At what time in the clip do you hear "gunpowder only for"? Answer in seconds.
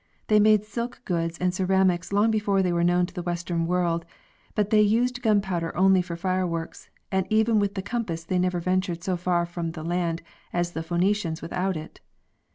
5.21-6.15